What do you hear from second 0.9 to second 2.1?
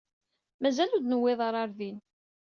ur d-newwiḍ ara ɣer din.